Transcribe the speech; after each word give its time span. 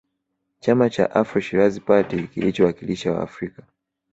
Chama 0.59 0.89
cha 0.89 1.05
AfroShirazi 1.15 1.79
party 1.79 2.27
kilichowakilisha 2.27 3.11
Waafrika 3.11 3.63